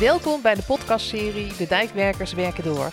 [0.00, 2.92] Welkom bij de podcastserie De Dijkwerkers werken door.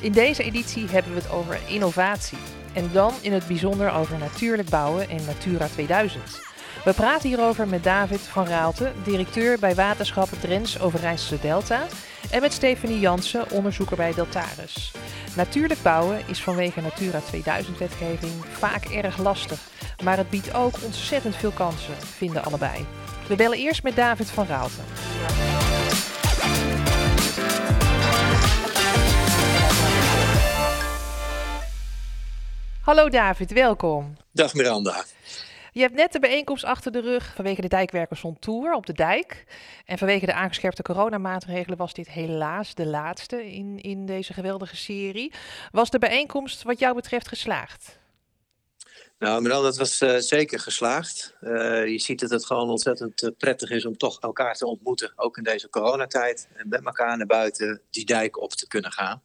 [0.00, 2.38] In deze editie hebben we het over innovatie.
[2.72, 6.40] En dan in het bijzonder over natuurlijk bouwen en Natura 2000.
[6.84, 11.86] We praten hierover met David van Raalte, directeur bij Waterschap Drens Overijsselse Delta.
[12.30, 14.92] En met Stefanie Jansen, onderzoeker bij Deltaris.
[15.36, 19.60] Natuurlijk bouwen is vanwege Natura 2000-wetgeving vaak erg lastig.
[20.04, 22.86] Maar het biedt ook ontzettend veel kansen, vinden allebei.
[23.28, 24.80] We bellen eerst met David van Raalte.
[32.84, 34.16] Hallo David, welkom.
[34.32, 35.04] Dag Miranda.
[35.72, 38.92] Je hebt net de bijeenkomst achter de rug vanwege de dijkwerkers on tour op de
[38.92, 39.44] dijk.
[39.84, 45.32] En vanwege de aangescherpte coronamaatregelen was dit helaas de laatste in, in deze geweldige serie.
[45.70, 47.98] Was de bijeenkomst wat jou betreft geslaagd?
[49.18, 51.34] Nou, Miranda, dat was uh, zeker geslaagd.
[51.40, 51.50] Uh,
[51.86, 55.12] je ziet dat het gewoon ontzettend uh, prettig is om toch elkaar te ontmoeten.
[55.16, 56.48] Ook in deze coronatijd.
[56.54, 59.22] En met elkaar naar buiten die dijk op te kunnen gaan.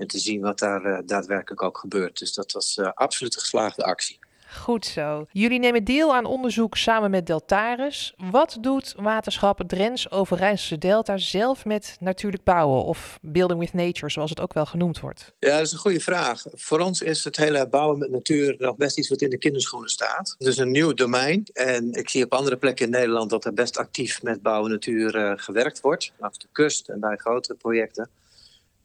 [0.00, 2.18] En te zien wat daar daadwerkelijk ook gebeurt.
[2.18, 4.18] Dus dat was absoluut een geslaagde actie.
[4.56, 5.26] Goed zo.
[5.32, 8.14] Jullie nemen deel aan onderzoek samen met Deltaris.
[8.30, 14.30] Wat doet waterschap Drens Overijsselse Delta zelf met natuurlijk bouwen of building with nature, zoals
[14.30, 15.32] het ook wel genoemd wordt?
[15.38, 16.42] Ja, dat is een goede vraag.
[16.52, 19.90] Voor ons is het hele bouwen met natuur nog best iets wat in de kinderschoenen
[19.90, 20.34] staat.
[20.38, 23.54] Het is een nieuw domein en ik zie op andere plekken in Nederland dat er
[23.54, 26.12] best actief met bouwen natuur uh, gewerkt wordt.
[26.18, 28.08] Langs de kust en bij grotere projecten.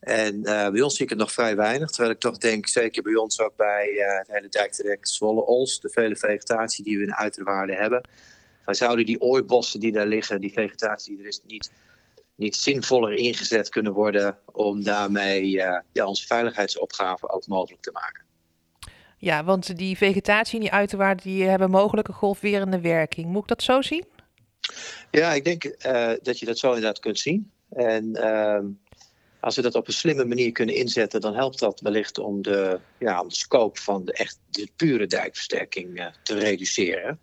[0.06, 1.90] En uh, bij ons zie ik het nog vrij weinig.
[1.90, 5.90] Terwijl ik toch denk, zeker bij ons ook bij uh, het hele dijktraject Zwolle-Ols, de
[5.90, 8.02] vele vegetatie die we in uiterwaarden hebben.
[8.66, 11.72] Wij zouden die ooibossen die daar liggen, die vegetatie die er is, niet,
[12.36, 18.24] niet zinvoller ingezet kunnen worden om daarmee uh, ja, onze veiligheidsopgave ook mogelijk te maken.
[19.18, 23.28] Ja, want die vegetatie in die uiterwaarden die hebben mogelijk een golfwerende werking.
[23.28, 24.06] Moet ik dat zo zien?
[25.12, 25.64] Ja, ik denk
[26.24, 27.52] dat je dat zo inderdaad kunt zien.
[27.70, 28.66] En ehm,
[29.46, 32.80] als we dat op een slimme manier kunnen inzetten, dan helpt dat wellicht om de,
[32.98, 37.20] ja, om de scope van de, echt, de pure dijkversterking uh, te reduceren.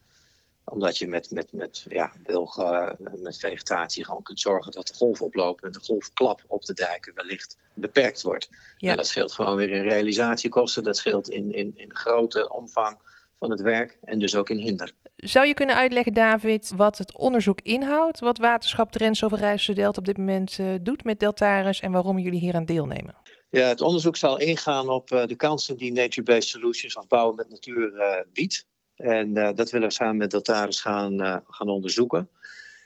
[0.64, 5.62] Omdat je met, met, met, ja, wilgen, met vegetatie gewoon kunt zorgen dat de golfoploop
[5.62, 8.48] en de golfklap op de dijken wellicht beperkt wordt.
[8.76, 8.90] Ja.
[8.90, 12.98] En dat scheelt gewoon weer in realisatiekosten, dat scheelt in, in, in grote omvang
[13.42, 14.92] van het werk en dus ook in hinder.
[15.16, 19.38] Zou je kunnen uitleggen, David, wat het onderzoek inhoudt, wat Waterschap Drents over
[19.74, 23.14] Delta op dit moment uh, doet met Deltaris en waarom jullie hier aan deelnemen?
[23.50, 27.48] Ja, het onderzoek zal ingaan op uh, de kansen die Nature-Based Solutions of bouwen met
[27.48, 28.66] natuur uh, biedt.
[28.96, 32.28] En dat willen we samen met Deltaris gaan, gaan onderzoeken.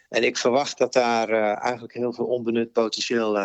[0.08, 1.28] En ik verwacht dat daar
[1.58, 3.36] eigenlijk heel veel onbenut potentieel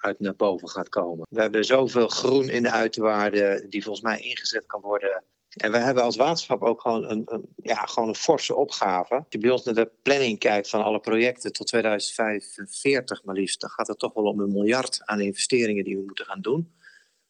[0.00, 1.26] uit naar boven gaat komen.
[1.30, 5.78] We hebben zoveel groen in de uiterwaarden die volgens mij ingezet kan worden en we
[5.78, 9.14] hebben als waterschap ook gewoon een, een, ja, gewoon een forse opgave.
[9.14, 13.60] Als je bij ons naar de planning kijkt van alle projecten tot 2045 maar liefst,
[13.60, 16.74] dan gaat het toch wel om een miljard aan investeringen die we moeten gaan doen.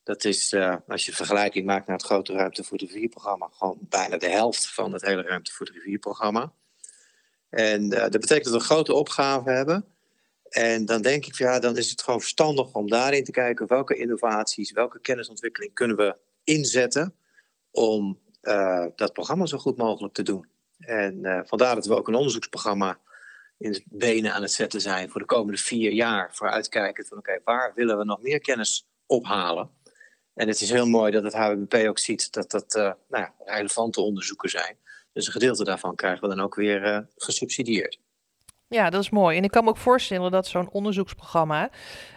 [0.02, 3.78] Dat is, uh, als je vergelijking maakt naar het grote Ruimte voor de Rivierprogramma, gewoon
[3.80, 6.52] bijna de helft van het hele Ruimte voor de Rivierprogramma.
[7.50, 9.84] En uh, dat betekent dat we een grote opgave hebben.
[10.48, 13.96] En dan denk ik, ja, dan is het gewoon verstandig om daarin te kijken welke
[13.96, 17.14] innovaties, welke kennisontwikkeling kunnen we inzetten
[17.74, 20.48] om uh, dat programma zo goed mogelijk te doen.
[20.78, 23.00] En uh, vandaar dat we ook een onderzoeksprogramma
[23.58, 26.34] in de benen aan het zetten zijn voor de komende vier jaar.
[26.34, 29.70] Vooruitkijken van oké, waar willen we nog meer kennis ophalen?
[30.34, 33.34] En het is heel mooi dat het HWBP ook ziet dat dat uh, nou ja,
[33.44, 34.78] relevante onderzoeken zijn.
[35.12, 37.98] Dus een gedeelte daarvan krijgen we dan ook weer gesubsidieerd.
[38.68, 39.36] Ja, dat is mooi.
[39.36, 41.70] En ik kan me ook voorstellen dat zo'n onderzoeksprogramma,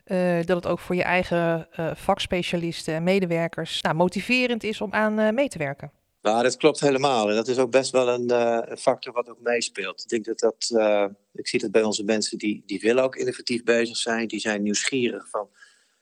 [0.05, 4.93] uh, dat het ook voor je eigen uh, vakspecialisten en medewerkers nou, motiverend is om
[4.93, 5.91] aan uh, mee te werken.
[6.21, 7.29] Nou, dat klopt helemaal.
[7.29, 8.29] En dat is ook best wel een,
[8.71, 10.01] een factor wat ook meespeelt.
[10.03, 10.81] Ik denk dat dat,
[11.33, 14.27] ik zie dat bij onze mensen die, die willen ook innovatief bezig zijn.
[14.27, 15.47] Die zijn nieuwsgierig van,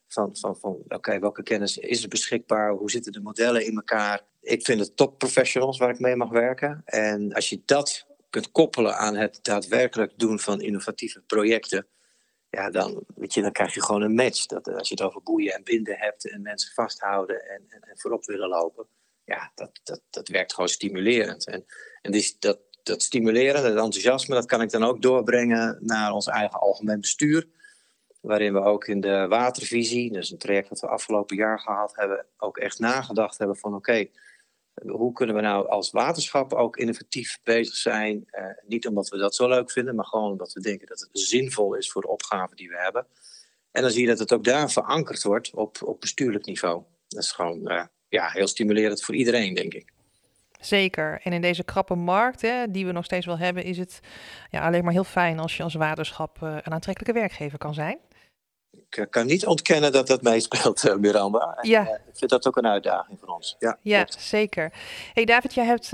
[0.08, 2.72] van, van, van oké, welke kennis is er beschikbaar?
[2.72, 4.22] Hoe zitten de modellen in elkaar?
[4.42, 6.82] Ik vind het top professionals waar ik mee mag werken.
[6.86, 11.88] En als je dat kunt koppelen aan het daadwerkelijk doen van innovatieve projecten,
[12.50, 14.46] ja, dan, weet je, dan krijg je gewoon een match.
[14.46, 18.00] Dat, als je het over boeien en binden hebt en mensen vasthouden en, en, en
[18.00, 18.88] voorop willen lopen,
[19.24, 21.48] ja, dat, dat, dat werkt gewoon stimulerend.
[21.48, 21.66] En,
[22.02, 26.28] en dus dat, dat stimuleren, dat enthousiasme, dat kan ik dan ook doorbrengen naar ons
[26.28, 27.48] eigen algemeen bestuur.
[28.22, 32.26] Waarin we ook in de watervisie, dus een traject dat we afgelopen jaar gehad hebben,
[32.38, 34.08] ook echt nagedacht hebben van oké,
[34.84, 38.26] hoe kunnen we nou als waterschap ook innovatief bezig zijn?
[38.32, 41.10] Uh, niet omdat we dat zo leuk vinden, maar gewoon omdat we denken dat het
[41.12, 43.08] zinvol is voor de opgave die we hebben.
[43.72, 46.84] En dan zie je dat het ook daar verankerd wordt op, op bestuurlijk niveau.
[47.08, 49.94] Dat is gewoon uh, ja, heel stimulerend voor iedereen, denk ik.
[50.60, 51.20] Zeker.
[51.24, 54.00] En in deze krappe markt, hè, die we nog steeds wel hebben, is het
[54.50, 58.00] ja, alleen maar heel fijn als je als waterschap uh, een aantrekkelijke werkgever kan zijn.
[58.90, 61.58] Ik eh, kan niet ontkennen dat dat meespeelt, uh, Miranda.
[61.62, 61.82] En, ja.
[61.82, 63.56] ik vind dat ook een uitdaging voor ons.
[63.60, 64.74] Ja, ja zeker.
[65.14, 65.90] Hey David, jij hebt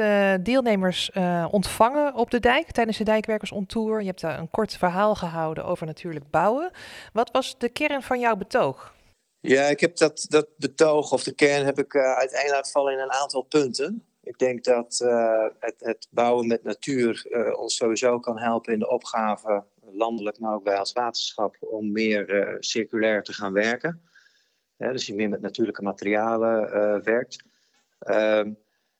[0.45, 1.11] deelnemers
[1.51, 3.99] ontvangen op de dijk tijdens de Dijkwerkers on Tour.
[3.99, 6.71] Je hebt daar een kort verhaal gehouden over natuurlijk bouwen.
[7.13, 8.94] Wat was de kern van jouw betoog?
[9.39, 12.99] Ja, ik heb dat, dat betoog of de kern heb ik uiteen laten vallen in
[12.99, 14.05] een aantal punten.
[14.23, 18.79] Ik denk dat uh, het, het, bouwen met natuur uh, ons sowieso kan helpen in
[18.79, 24.01] de opgave, landelijk, maar ook wij als waterschap, om meer uh, circulair te gaan werken.
[24.77, 27.43] Dus je meer met natuurlijke materialen werkt.
[27.99, 28.53] Ehm,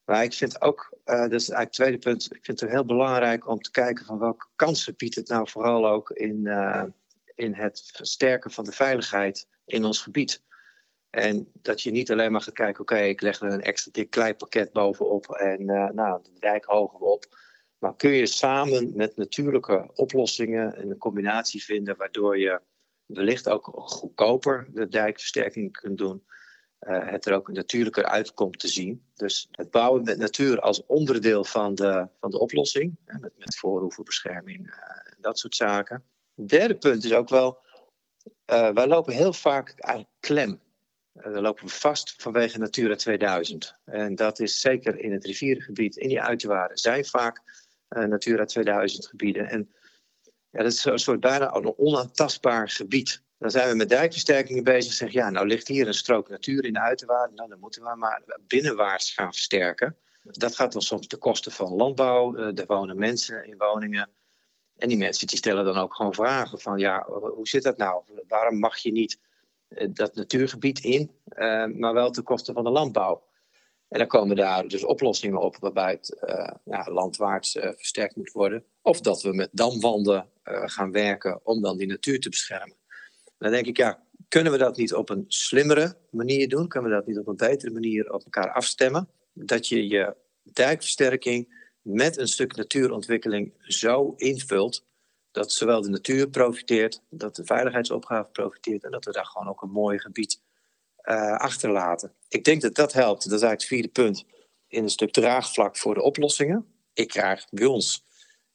[0.06, 3.48] maar ik vind ook, dat is eigenlijk het tweede punt, ik vind het heel belangrijk
[3.48, 6.48] om te kijken van welke kansen biedt het nou vooral ook in,
[7.36, 10.44] in het versterken van de veiligheid in ons gebied.
[11.10, 14.10] En dat je niet alleen maar gaat kijken, oké, ik leg er een extra dik
[14.10, 15.66] kleipakket bovenop en
[15.96, 17.26] nou, de dijk hoger op.
[17.82, 22.62] Maar kun je samen met natuurlijke oplossingen een combinatie vinden waardoor je
[23.06, 26.24] wellicht ook goedkoper de dijkversterking kunt doen.
[26.82, 29.06] Uh, het er ook natuurlijker uitkomt te zien.
[29.16, 32.96] Dus het bouwen met natuur als onderdeel van de, van de oplossing.
[33.06, 34.74] met, met voorhoevenbescherming, uh,
[35.20, 36.04] dat soort zaken.
[36.36, 37.60] Het derde punt is ook wel,
[38.46, 40.62] wij lopen heel vaak eigenlijk klem
[41.14, 43.76] eh, daar lopen we vast vanwege Natura 2000.
[43.86, 47.54] En dat is zeker in het rivierengebied, in die uiterwaarden, zijn vaak uh,
[47.92, 49.50] Natura 2000 gebieden.
[49.50, 49.72] En
[50.50, 53.24] ja, dat is een soort bijna een onaantastbaar gebied.
[53.38, 54.94] Dan zijn we met dijkversterkingen bezig.
[54.94, 57.36] Zeggen, ja, nou ligt hier een strook natuur in de uiterwaarden.
[57.36, 59.98] Nou, dan moeten we maar binnenwaarts gaan versterken.
[60.24, 62.38] Dat gaat dan soms ten koste van landbouw.
[62.38, 64.10] Uh, er wonen mensen in woningen.
[64.78, 68.04] En die mensen die stellen dan ook gewoon vragen van, ja, hoe zit dat nou?
[68.28, 69.20] Waarom mag je niet
[69.68, 73.24] eh, dat natuurgebied in, eh, maar wel ten koste van de landbouw.
[73.92, 78.64] En dan komen daar dus oplossingen op waarbij het uh, ja, landwaarts versterkt moet worden.
[78.82, 82.76] Of dat we met damwanden gaan werken om dan die natuur te beschermen.
[83.38, 86.68] dan denk ik, ja, kunnen we dat niet op een slimmere manier doen?
[86.68, 89.10] Kunnen we dat niet op een betere manier op elkaar afstemmen?
[89.34, 94.86] Dat je je dijkversterking met een stuk natuurontwikkeling zo invult
[95.32, 99.62] dat zowel de natuur profiteert, dat de veiligheidsopgave profiteert en dat we daar gewoon ook
[99.62, 100.42] een mooi gebied
[101.04, 102.14] uh, achterlaten.
[102.28, 103.30] Ik denk dat dat helpt.
[103.30, 104.26] Dat is eigenlijk het vierde punt
[104.68, 106.66] in een stuk draagvlak voor de oplossingen.
[106.94, 108.06] Ik krijg bij ons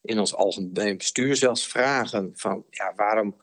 [0.01, 3.37] in ons algemeen bestuur zelfs vragen van ja, waarom,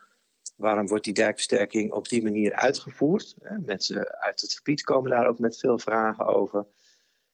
[0.55, 3.35] waarom wordt die dijkversterking op die manier uitgevoerd?
[3.65, 6.65] Mensen uit het gebied komen daar ook met veel vragen over.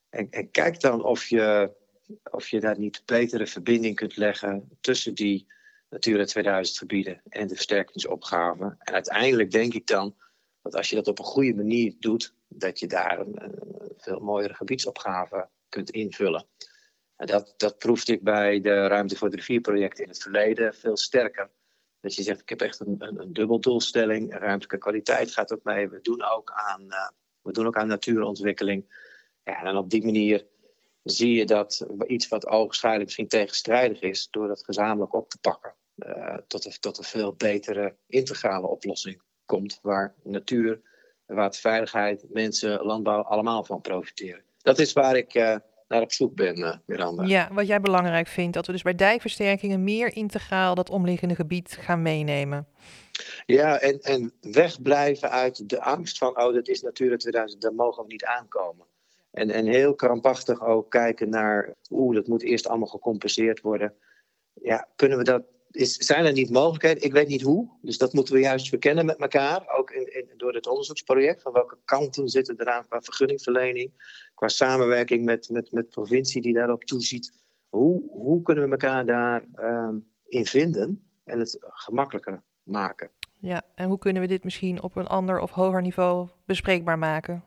[0.10, 1.72] En, en kijk dan of je,
[2.32, 5.48] of je daar niet betere verbinding kunt leggen tussen die
[5.90, 8.76] Natura 2000 gebieden en de versterkingsopgave.
[8.80, 10.16] En uiteindelijk denk ik dan
[10.70, 13.36] dat als je dat op een goede manier doet, dat je daar een,
[13.98, 16.46] veel mooiere gebiedsopgave kunt invullen.
[17.16, 20.98] En dat, dat proefde ik bij de Ruimte voor de Rivierprojecten in het verleden veel
[20.98, 21.50] sterker.
[22.00, 24.30] Dat je zegt, ik heb echt een, een, een.
[24.30, 25.90] Ruimtelijke kwaliteit gaat ook mee.
[25.90, 27.10] We doen ook aan, uh,
[27.42, 29.08] we doen ook aan natuurontwikkeling.
[29.44, 30.48] Ja, en op die manier
[31.04, 35.76] zie je dat iets wat ogenschijnlijk misschien tegenstrijdig is, door dat gezamenlijk op te pakken,
[35.96, 40.82] uh, tot, een, tot een veel betere integrale oplossing komt, waar natuur,
[41.26, 44.42] waterveiligheid, mensen, landbouw allemaal van profiteren.
[44.62, 45.56] Dat is waar ik uh,
[45.88, 47.24] naar op zoek ben, uh, Miranda.
[47.24, 51.78] Ja, wat jij belangrijk vindt, dat we dus bij dijkversterkingen meer integraal dat omliggende gebied
[51.82, 52.68] gaan meenemen.
[53.46, 58.04] Ja, en, en wegblijven uit de angst van, oh, dat is Natura 2000, daar mogen
[58.04, 58.86] we niet aankomen.
[59.32, 63.94] En, en heel krampachtig ook kijken naar, oeh, dat moet eerst allemaal gecompenseerd worden.
[64.54, 67.04] Ja, kunnen we dat, is, zijn er niet mogelijkheden?
[67.04, 67.70] Ik weet niet hoe.
[67.82, 69.78] Dus dat moeten we juist verkennen met elkaar.
[69.78, 71.42] Ook in, in, door het onderzoeksproject.
[71.42, 73.92] Van welke kanten zitten eraan qua vergunningverlening.
[74.36, 77.32] Qua samenwerking met, met, met provincie die daarop toeziet.
[77.70, 79.96] Hoe, hoe kunnen we elkaar daarin ehm,
[80.26, 83.10] in vinden en het gemakkelijker maken?
[83.42, 87.44] Ja, en hoe kunnen we dit misschien op een ander of hoger niveau bespreekbaar maken?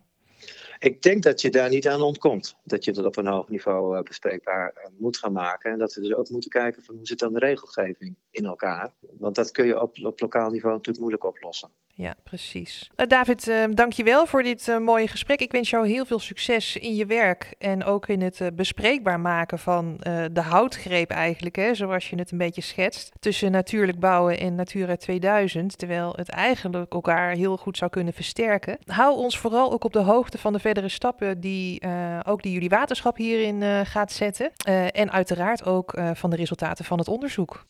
[0.82, 2.56] Ik denk dat je daar niet aan ontkomt.
[2.64, 5.72] Dat je dat op een hoog niveau uh, bespreekbaar uh, moet gaan maken.
[5.72, 8.90] En dat we dus ook moeten kijken van hoe zit dan de regelgeving in elkaar.
[9.18, 11.70] Want dat kun je op, op lokaal niveau natuurlijk moeilijk oplossen.
[11.94, 12.90] Ja, precies.
[12.96, 15.40] Uh, David, uh, dankjewel voor dit mooie gesprek.
[15.40, 19.58] Ik wens jou heel veel succes in je werk en ook in het bespreekbaar maken
[19.58, 19.96] van
[20.32, 24.96] de houtgreep eigenlijk, hè, zoals je het een beetje schetst, tussen natuurlijk bouwen en Natura
[24.96, 28.78] 2000, terwijl het eigenlijk elkaar heel goed zou kunnen versterken.
[28.86, 31.82] Hou ons vooral ook op de hoogte van de verdere stappen die
[32.26, 34.52] ook die jullie waterschap hierin gaat zetten
[34.92, 37.64] en uiteraard ook van de resultaten van het onderzoek.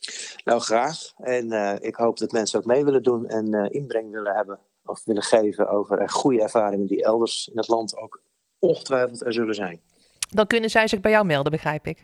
[0.44, 1.12] Nou, graag.
[1.16, 5.22] En ik hoop dat mensen ook mee willen doen en inbrengen willen hebben of willen
[5.22, 8.22] geven over goede ervaringen die elders in het land ook
[8.58, 9.80] ongetwijfeld er zullen zijn.
[10.28, 12.02] Dan kunnen zij zich bij jou melden, begrijp ik.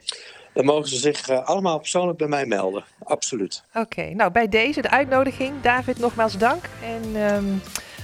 [0.54, 2.84] Dan mogen ze zich uh, allemaal persoonlijk bij mij melden.
[3.04, 3.64] Absoluut.
[3.74, 5.60] Oké, nou bij deze de uitnodiging.
[5.60, 6.64] David, nogmaals dank.
[6.82, 7.60] En um,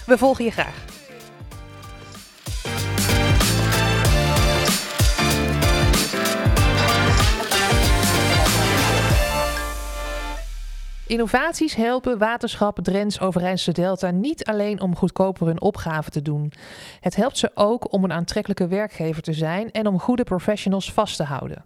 [0.06, 0.93] we volgen je graag.
[11.14, 16.52] Innovaties helpen waterschap Drents Overijsselse Delta niet alleen om goedkoper hun opgave te doen.
[17.00, 21.16] Het helpt ze ook om een aantrekkelijke werkgever te zijn en om goede professionals vast
[21.16, 21.64] te houden.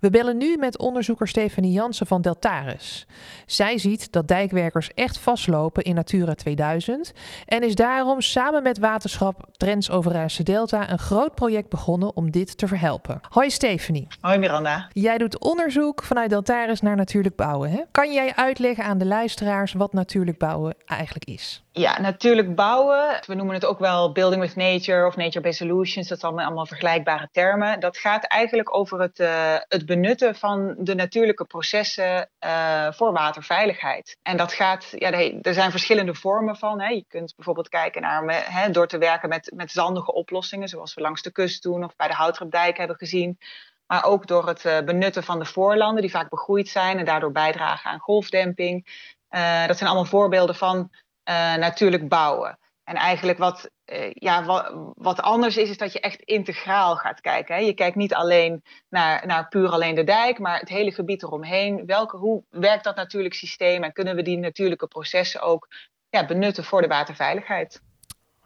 [0.00, 3.06] We bellen nu met onderzoeker Stefanie Jansen van Deltaris.
[3.46, 7.12] Zij ziet dat dijkwerkers echt vastlopen in Natura 2000
[7.44, 12.58] en is daarom samen met Waterschap Trends Overijsselse Delta een groot project begonnen om dit
[12.58, 13.20] te verhelpen.
[13.28, 14.06] Hoi Stefanie.
[14.20, 14.88] Hoi Miranda.
[14.92, 17.70] Jij doet onderzoek vanuit Deltaris naar natuurlijk bouwen.
[17.70, 17.82] Hè?
[17.90, 21.65] Kan jij uitleggen aan de luisteraars wat natuurlijk bouwen eigenlijk is?
[21.78, 23.20] Ja, natuurlijk bouwen.
[23.26, 26.08] We noemen het ook wel building with nature of nature-based solutions.
[26.08, 27.80] Dat zijn allemaal vergelijkbare termen.
[27.80, 34.16] Dat gaat eigenlijk over het, uh, het benutten van de natuurlijke processen uh, voor waterveiligheid.
[34.22, 36.78] En dat gaat, ja, er zijn verschillende vormen van.
[36.78, 41.00] Je kunt bijvoorbeeld kijken naar hè, door te werken met, met zandige oplossingen, zoals we
[41.00, 43.38] langs de kust doen of bij de Houterdijk hebben gezien.
[43.86, 47.32] Maar ook door het uh, benutten van de voorlanden, die vaak begroeid zijn en daardoor
[47.32, 48.86] bijdragen aan golfdemping.
[49.66, 50.90] dat zijn allemaal voorbeelden van
[51.58, 52.58] natuurlijk bouwen.
[52.84, 57.20] En eigenlijk wat, uh, ja, wat, wat, anders is, is dat je echt integraal gaat
[57.20, 57.54] kijken.
[57.54, 57.60] Hè.
[57.60, 61.86] Je kijkt niet alleen naar, naar puur alleen de dijk, maar het hele gebied eromheen.
[61.86, 65.68] Welke, hoe werkt dat natuurlijk systeem en kunnen we die natuurlijke processen ook
[66.08, 67.82] ja, benutten voor de waterveiligheid?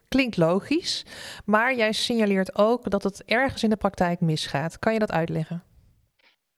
[0.09, 1.05] Klinkt logisch,
[1.45, 4.79] maar jij signaleert ook dat het ergens in de praktijk misgaat.
[4.79, 5.63] Kan je dat uitleggen?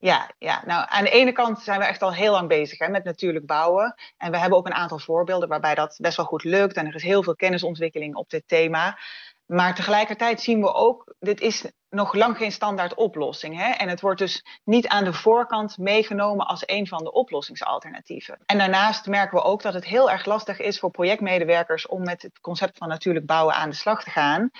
[0.04, 2.88] Ja, ja, nou aan de ene kant zijn we echt al heel lang bezig hè,
[2.88, 3.94] met natuurlijk bouwen.
[4.16, 6.76] En we hebben ook een aantal voorbeelden waarbij dat best wel goed lukt.
[6.76, 8.98] En er is heel veel kennisontwikkeling op dit thema.
[9.46, 13.56] Maar tegelijkertijd zien we ook, dit is nog lang geen standaard oplossing.
[13.56, 13.70] Hè?
[13.70, 18.38] En het wordt dus niet aan de voorkant meegenomen als een van de oplossingsalternatieven.
[18.46, 22.22] En daarnaast merken we ook dat het heel erg lastig is voor projectmedewerkers om met
[22.22, 24.50] het concept van natuurlijk bouwen aan de slag te gaan.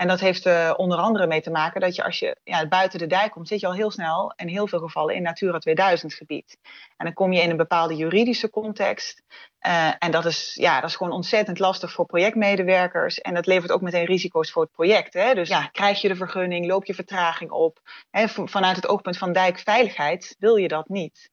[0.00, 2.98] En dat heeft uh, onder andere mee te maken dat je als je ja, buiten
[2.98, 6.14] de dijk komt, zit je al heel snel in heel veel gevallen in Natura 2000
[6.14, 6.58] gebied.
[6.96, 9.22] En dan kom je in een bepaalde juridische context.
[9.66, 13.20] Uh, en dat is, ja, dat is gewoon ontzettend lastig voor projectmedewerkers.
[13.20, 15.14] En dat levert ook meteen risico's voor het project.
[15.14, 15.34] Hè?
[15.34, 17.78] Dus ja, krijg je de vergunning, loop je vertraging op.
[18.10, 18.28] Hè?
[18.28, 21.30] Vanuit het oogpunt van dijkveiligheid wil je dat niet.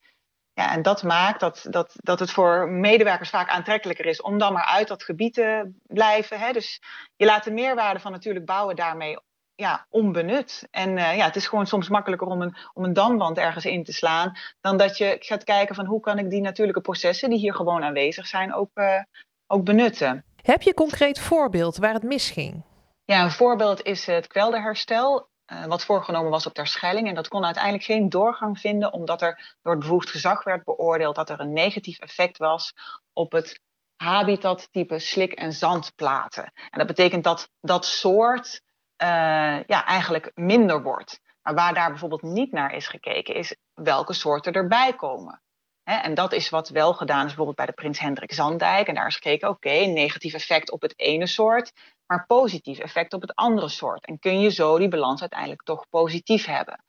[0.57, 4.53] Ja, en dat maakt dat, dat, dat het voor medewerkers vaak aantrekkelijker is om dan
[4.53, 6.39] maar uit dat gebied te blijven.
[6.39, 6.51] Hè?
[6.51, 6.81] Dus
[7.15, 9.17] je laat de meerwaarde van natuurlijk bouwen daarmee
[9.55, 10.67] ja, onbenut.
[10.71, 13.83] En uh, ja, het is gewoon soms makkelijker om een, om een damwand ergens in
[13.83, 17.39] te slaan, dan dat je gaat kijken van hoe kan ik die natuurlijke processen die
[17.39, 19.01] hier gewoon aanwezig zijn ook, uh,
[19.47, 20.25] ook benutten.
[20.41, 22.63] Heb je een concreet voorbeeld waar het misging?
[23.05, 25.29] Ja, een voorbeeld is het kwelderherstel.
[25.51, 27.07] Uh, wat voorgenomen was op Terschelling.
[27.07, 31.15] En dat kon uiteindelijk geen doorgang vinden, omdat er door het bevoegd gezag werd beoordeeld
[31.15, 32.73] dat er een negatief effect was
[33.13, 33.61] op het
[33.95, 36.43] habitattype slik- en zandplaten.
[36.43, 38.61] En dat betekent dat dat soort
[39.03, 41.19] uh, ja, eigenlijk minder wordt.
[41.41, 45.41] Maar waar daar bijvoorbeeld niet naar is gekeken, is welke soorten erbij komen.
[45.87, 48.87] En dat is wat wel gedaan is bijvoorbeeld bij de Prins Hendrik Zandijk.
[48.87, 51.71] En daar is gekeken, oké, okay, negatief effect op het ene soort,
[52.05, 54.05] maar positief effect op het andere soort.
[54.05, 56.83] En kun je zo die balans uiteindelijk toch positief hebben.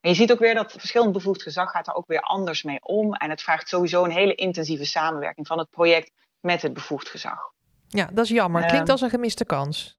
[0.00, 2.78] En je ziet ook weer dat verschillend bevoegd gezag gaat er ook weer anders mee
[2.82, 3.14] om.
[3.14, 7.52] En het vraagt sowieso een hele intensieve samenwerking van het project met het bevoegd gezag.
[7.88, 8.66] Ja, dat is jammer.
[8.66, 9.98] Klinkt als een gemiste kans.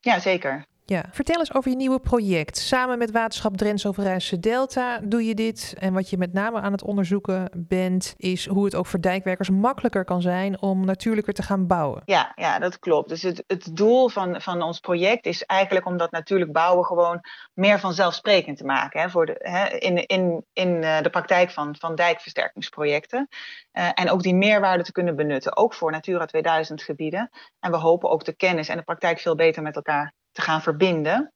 [0.00, 0.66] Ja, zeker.
[0.92, 2.56] Ja, vertel eens over je nieuwe project.
[2.56, 5.74] Samen met Waterschap Drents Overijsselse Delta doe je dit.
[5.78, 9.50] En wat je met name aan het onderzoeken bent, is hoe het ook voor dijkwerkers
[9.50, 12.02] makkelijker kan zijn om natuurlijker te gaan bouwen.
[12.04, 13.08] Ja, ja dat klopt.
[13.08, 17.20] Dus het, het doel van, van ons project is eigenlijk om dat natuurlijk bouwen gewoon
[17.54, 19.00] meer vanzelfsprekend te maken.
[19.00, 23.28] Hè, voor de, hè, in in, in de praktijk van, van dijkversterkingsprojecten.
[23.72, 27.30] Uh, en ook die meerwaarde te kunnen benutten, ook voor Natura 2000 gebieden.
[27.60, 30.62] En we hopen ook de kennis en de praktijk veel beter met elkaar te gaan
[30.62, 31.32] verbinden.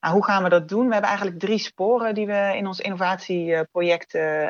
[0.00, 0.86] Nou, hoe gaan we dat doen?
[0.86, 4.48] We hebben eigenlijk drie sporen die we in ons innovatieproject uh,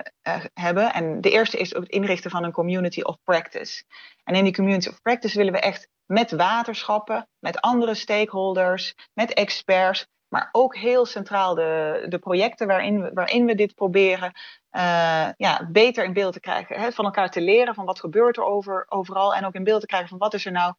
[0.55, 0.93] hebben.
[0.93, 3.85] En de eerste is het inrichten van een community of practice.
[4.25, 9.33] En in die community of practice willen we echt met waterschappen, met andere stakeholders, met
[9.33, 14.33] experts, maar ook heel centraal de, de projecten waarin we, waarin we dit proberen
[14.73, 16.81] uh, ja, beter in beeld te krijgen.
[16.81, 19.81] Hè, van elkaar te leren van wat gebeurt er over, overal en ook in beeld
[19.81, 20.75] te krijgen van wat is er nou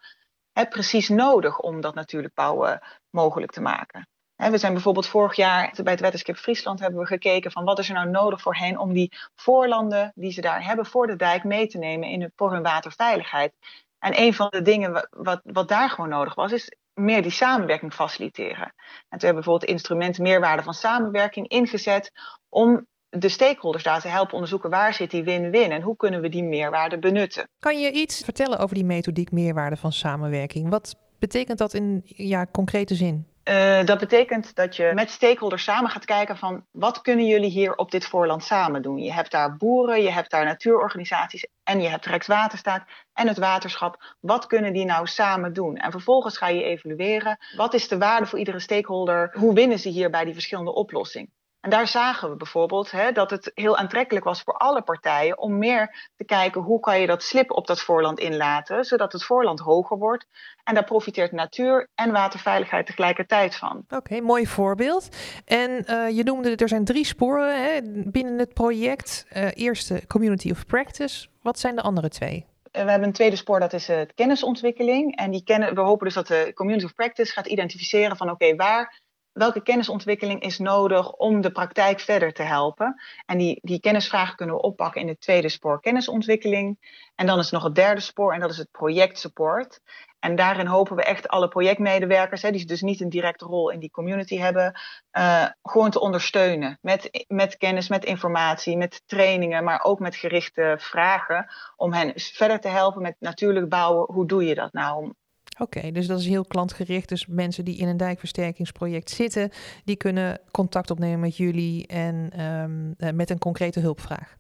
[0.60, 4.08] hè, precies nodig om dat natuurlijk bouwen mogelijk te maken.
[4.36, 7.88] we zijn bijvoorbeeld vorig jaar bij het Wetenschap Friesland hebben we gekeken van wat is
[7.88, 11.44] er nou nodig voor hen om die voorlanden die ze daar hebben voor de dijk
[11.44, 13.54] mee te nemen in, voor hun waterveiligheid.
[14.00, 17.94] En een van de dingen wat, wat daar gewoon nodig was, is meer die samenwerking
[17.94, 18.74] faciliteren.
[19.10, 22.12] En toen hebben we bijvoorbeeld instrument meerwaarde van samenwerking ingezet
[22.50, 26.30] om de stakeholders daar te helpen onderzoeken waar zit die win-win en hoe kunnen we
[26.30, 27.50] die meerwaarde benutten.
[27.60, 30.70] Kan je iets vertellen over die methodiek meerwaarde van samenwerking?
[30.70, 33.28] Wat betekent dat in ja, concrete zin?
[33.44, 37.76] Uh, dat betekent dat je met stakeholders samen gaat kijken van wat kunnen jullie hier
[37.76, 38.98] op dit voorland samen doen.
[38.98, 44.16] Je hebt daar boeren, je hebt daar natuurorganisaties en je hebt Rijkswaterstaat en het waterschap.
[44.20, 45.76] Wat kunnen die nou samen doen?
[45.78, 47.38] En vervolgens ga je evalueren.
[47.56, 49.36] Wat is de waarde voor iedere stakeholder?
[49.38, 51.32] Hoe winnen ze hier bij die verschillende oplossingen?
[51.62, 55.58] En daar zagen we bijvoorbeeld hè, dat het heel aantrekkelijk was voor alle partijen om
[55.58, 59.60] meer te kijken hoe kan je dat slip op dat voorland inlaten, zodat het voorland
[59.60, 60.28] hoger wordt.
[60.64, 63.86] En daar profiteert natuur en waterveiligheid tegelijkertijd van.
[63.90, 65.10] Oké, mooi voorbeeld.
[65.46, 67.80] En uh, je noemde, er zijn drie sporen hè,
[68.12, 69.26] binnen het project.
[69.34, 71.28] Uh, eerste, Community of Practice.
[71.42, 72.46] Wat zijn de andere twee?
[72.72, 75.18] Eh, we hebben een tweede spoor, dat is het kennisontwikkeling.
[75.18, 78.56] En die kennen, we hopen dus dat de Community of Practice gaat identificeren van oké,
[78.56, 79.02] waar
[79.34, 83.02] welke kennisontwikkeling is nodig om de praktijk verder te helpen.
[83.26, 86.78] En die, die kennisvragen kunnen we oppakken in het tweede spoor kennisontwikkeling.
[87.16, 89.82] En dan is nog het derde spoor en dat is het projectsupport.
[90.20, 93.80] En daarin hopen we echt alle projectmedewerkers, hè, die dus niet een directe rol in
[93.80, 94.80] die community hebben,
[95.18, 96.78] uh, gewoon te ondersteunen.
[96.82, 101.48] Met, met kennis, met informatie, met trainingen, maar ook met gerichte vragen.
[101.76, 104.14] Om hen verder te helpen met natuurlijk bouwen.
[104.14, 105.14] Hoe doe je dat nou?
[105.60, 107.10] Oké, dus dat is heel klantgericht.
[107.10, 109.50] Dus mensen die in een dijkversterkingsproject zitten,
[109.84, 114.38] die kunnen contact opnemen met jullie en ehm, eh, met een concrete hulpvraag.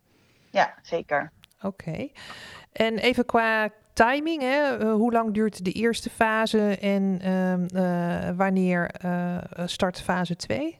[0.51, 1.31] Ja, zeker.
[1.61, 2.07] Oké.
[2.71, 4.77] En even qua timing, hè?
[4.77, 8.91] Eh, hoe lang duurt de eerste fase en ehm, eh, wanneer
[9.65, 10.79] start fase 2?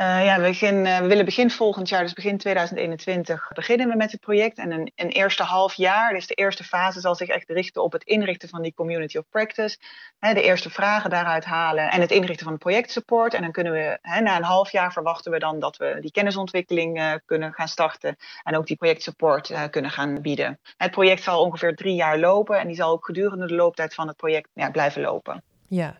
[0.00, 4.12] Uh, ja, we, uh, we, willen begin volgend jaar, dus begin 2021, beginnen we met
[4.12, 4.58] het project.
[4.58, 7.92] En een, een, eerste half jaar, dus de eerste fase, zal zich echt richten op
[7.92, 9.78] het inrichten van die community of practice.
[10.18, 13.34] De eerste vragen daaruit halen en het inrichten van projectsupport.
[13.34, 16.98] En dan kunnen we, na een half jaar verwachten we dan dat we die kennisontwikkeling
[16.98, 18.16] uh, kunnen gaan starten.
[18.42, 20.60] En ook die projectsupport kunnen gaan bieden.
[20.76, 24.08] Het project zal ongeveer drie jaar lopen en die zal ook gedurende de looptijd van
[24.08, 25.42] het project ja, blijven lopen.
[25.70, 25.96] Ja,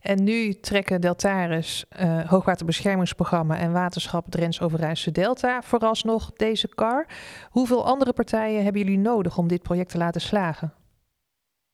[0.00, 7.06] en nu trekken Deltaris, uh, Hoogwaterbeschermingsprogramma en Waterschap Drents Overijsselse Delta vooralsnog deze car.
[7.50, 10.72] Hoeveel andere partijen hebben jullie nodig om dit project te laten slagen?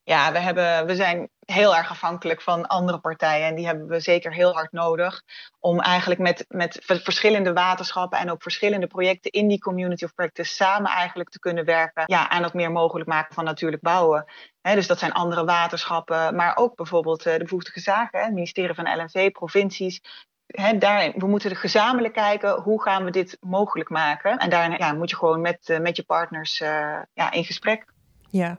[0.09, 3.47] Ja, we, hebben, we zijn heel erg afhankelijk van andere partijen.
[3.47, 5.23] En die hebben we zeker heel hard nodig.
[5.61, 10.55] Om eigenlijk met, met verschillende waterschappen en ook verschillende projecten in die community of practice
[10.55, 12.03] samen eigenlijk te kunnen werken.
[12.07, 14.25] Ja, aan het meer mogelijk maken van natuurlijk bouwen.
[14.63, 18.97] dus dat zijn andere waterschappen, maar ook bijvoorbeeld eh, de bevoegde zaken, het ministerie van
[18.97, 20.01] LNV, provincies.
[20.47, 24.39] He, daar, we moeten gezamenlijk kijken hoe gaan we dit mogelijk maken.
[24.39, 27.97] En daar ja, moet je gewoon met, uh, met je partners uh, ja, in gesprek.
[28.31, 28.59] Ja,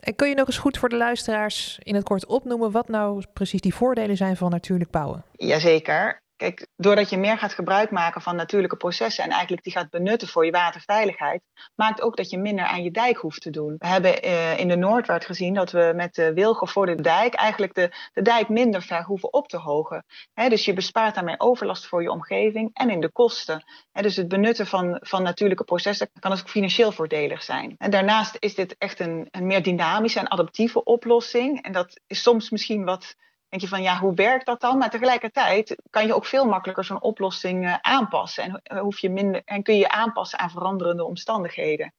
[0.00, 3.24] en kun je nog eens goed voor de luisteraars in het kort opnoemen wat nou
[3.32, 5.24] precies die voordelen zijn van natuurlijk bouwen?
[5.32, 6.22] Jazeker.
[6.36, 10.28] Kijk, doordat je meer gaat gebruik maken van natuurlijke processen en eigenlijk die gaat benutten
[10.28, 11.42] voor je waterveiligheid,
[11.74, 13.74] maakt ook dat je minder aan je dijk hoeft te doen.
[13.78, 17.90] We hebben uh, in de Noordwaard gezien dat we met de wilgevorderde dijk eigenlijk de,
[18.12, 20.04] de dijk minder ver hoeven op te hogen.
[20.34, 23.64] dus je bespaart daarmee overlast voor je omgeving en in de kosten.
[23.92, 27.74] dus het benutten van, van natuurlijke processen kan dus ook financieel voordelig zijn.
[27.78, 31.62] En daarnaast is dit echt een, een meer dynamische en adaptieve oplossing.
[31.62, 33.16] En dat is soms misschien wat
[33.54, 34.78] denk je van ja, hoe werkt dat dan?
[34.78, 38.44] Maar tegelijkertijd kan je ook veel makkelijker zo'n oplossing uh, aanpassen.
[38.44, 41.92] En, uh, hoef je minder, en kun je aanpassen aan veranderende omstandigheden.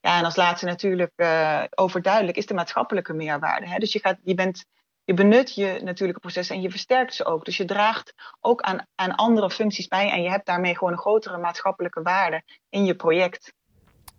[0.00, 3.68] Ja, en als laatste natuurlijk uh, overduidelijk is de maatschappelijke meerwaarde.
[3.68, 3.78] Hè?
[3.78, 4.64] Dus je, gaat, je, bent,
[5.04, 7.44] je benut je natuurlijke processen en je versterkt ze ook.
[7.44, 10.98] Dus je draagt ook aan, aan andere functies bij en je hebt daarmee gewoon een
[10.98, 13.52] grotere maatschappelijke waarde in je project.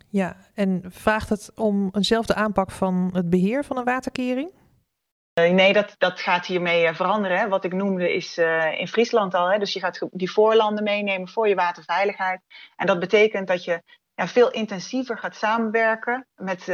[0.10, 4.52] Ja, en vraagt het om eenzelfde aanpak van het beheer van een waterkering?
[5.40, 7.40] Uh, nee, dat, dat gaat hiermee uh, veranderen.
[7.40, 7.48] Hè.
[7.48, 9.52] Wat ik noemde is uh, in Friesland al.
[9.52, 9.60] Hè.
[9.60, 12.42] Dus je gaat die voorlanden meenemen voor je waterveiligheid.
[12.76, 13.82] En dat betekent dat je
[14.16, 16.72] ja, veel intensiever gaat samenwerken met,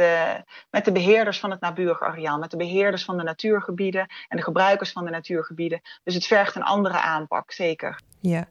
[0.70, 4.42] met de beheerders van het naburige areaal, met de beheerders van de natuurgebieden en de
[4.42, 5.80] gebruikers van de natuurgebieden.
[6.04, 8.00] Dus het vergt een andere aanpak, zeker.
[8.22, 8.44] Ja,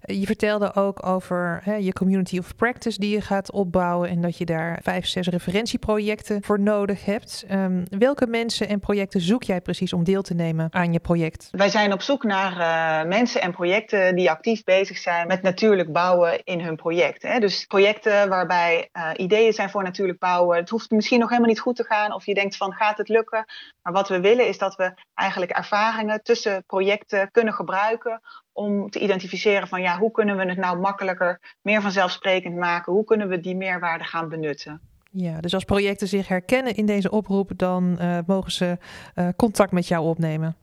[0.00, 4.38] je vertelde ook over hè, je community of practice die je gaat opbouwen en dat
[4.38, 7.44] je daar vijf, zes referentieprojecten voor nodig hebt.
[7.50, 11.48] Um, welke mensen en projecten zoek jij precies om deel te nemen aan je project?
[11.50, 15.92] Wij zijn op zoek naar uh, mensen en projecten die actief bezig zijn met natuurlijk
[15.92, 17.22] bouwen in hun project.
[17.22, 17.38] Hè.
[17.38, 20.56] Dus projecten waarbij uh, ideeën zijn voor natuurlijk bouwen.
[20.56, 23.08] Het hoeft misschien nog helemaal niet goed te gaan of je denkt van gaat het
[23.08, 23.44] lukken.
[23.82, 28.20] Maar wat we willen is dat we eigenlijk ervaringen tussen projecten kunnen gebruiken
[28.52, 32.92] om te identificeren van ja, hoe kunnen we het nou makkelijker, meer vanzelfsprekend maken?
[32.92, 34.80] Hoe kunnen we die meerwaarde gaan benutten?
[35.10, 38.78] Ja, dus als projecten zich herkennen in deze oproep, dan uh, mogen ze
[39.14, 40.56] uh, contact met jou opnemen.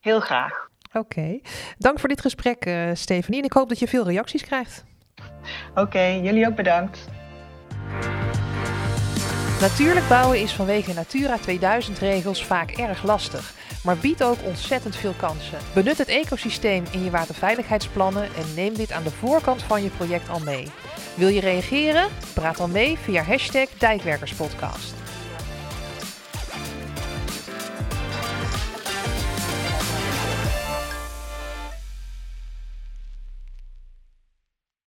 [0.00, 0.68] Heel graag.
[0.92, 1.40] Oké,
[1.78, 3.40] dank voor dit gesprek, Stephanie.
[3.40, 4.84] En ik hoop dat je veel reacties krijgt.
[5.74, 7.08] Oké, jullie ook bedankt.
[9.60, 15.14] Natuurlijk bouwen is vanwege Natura 2000 regels vaak erg lastig, maar biedt ook ontzettend veel
[15.16, 15.58] kansen.
[15.74, 20.28] Benut het ecosysteem in je waterveiligheidsplannen en neem dit aan de voorkant van je project
[20.28, 20.66] al mee.
[21.14, 22.08] Wil je reageren?
[22.34, 25.05] Praat dan mee via hashtag Dijkwerkerspodcast.